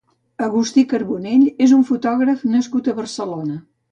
[0.45, 3.61] Agustí Carbonell és un fotògraf nascut a Barcelona.